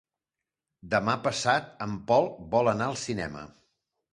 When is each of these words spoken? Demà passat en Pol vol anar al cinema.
Demà 0.93 1.15
passat 1.27 1.69
en 1.87 1.93
Pol 2.13 2.33
vol 2.57 2.73
anar 2.73 2.89
al 2.91 2.99
cinema. 3.07 3.45